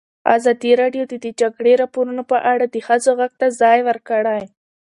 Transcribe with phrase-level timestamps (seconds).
[0.35, 4.41] ازادي راډیو د د جګړې راپورونه په اړه د ښځو غږ ته ځای ورکړی.